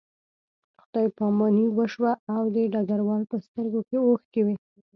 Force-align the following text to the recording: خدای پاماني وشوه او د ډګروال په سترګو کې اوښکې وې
خدای 0.81 1.07
پاماني 1.17 1.65
وشوه 1.77 2.11
او 2.33 2.43
د 2.55 2.57
ډګروال 2.73 3.23
په 3.31 3.37
سترګو 3.45 3.79
کې 3.89 3.97
اوښکې 4.05 4.41
وې 4.45 4.55